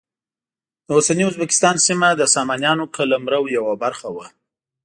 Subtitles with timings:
[0.85, 4.25] د اوسني ازبکستان سیمه د سامانیانو قلمرو یوه برخه وه.